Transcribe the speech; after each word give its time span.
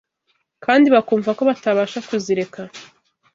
kandi 0.65 0.87
bakumva 0.95 1.29
ko 1.37 1.41
batabasha 1.49 1.99
kuzireka 2.07 2.61